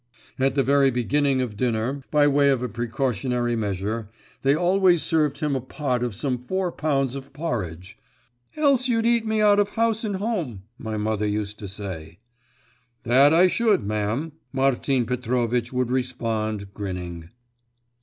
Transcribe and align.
At 0.39 0.55
the 0.55 0.63
very 0.63 0.89
beginning 0.89 1.41
of 1.43 1.55
dinner, 1.55 2.01
by 2.09 2.27
way 2.27 2.49
of 2.49 2.63
a 2.63 2.67
precautionary 2.69 3.55
measure, 3.55 4.09
they 4.41 4.55
always 4.55 5.03
served 5.03 5.37
him 5.41 5.55
a 5.55 5.61
pot 5.61 6.01
of 6.01 6.15
some 6.15 6.39
four 6.39 6.71
pounds 6.71 7.13
of 7.13 7.33
porridge, 7.33 7.99
'else 8.55 8.87
you'd 8.87 9.05
eat 9.05 9.27
me 9.27 9.41
out 9.41 9.59
of 9.59 9.69
house 9.77 10.03
and 10.03 10.15
home,' 10.15 10.63
my 10.79 10.97
mother 10.97 11.27
used 11.27 11.59
to 11.59 11.67
say. 11.67 12.17
'That 13.03 13.31
I 13.31 13.47
should, 13.47 13.83
ma'am,' 13.85 14.31
Martin 14.51 15.05
Petrovitch 15.05 15.71
would 15.71 15.91
respond, 15.91 16.73
grinning. 16.73 17.29